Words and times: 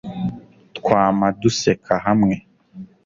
twama 0.77 1.27
duseka 1.41 1.93
hamwe 2.05 2.35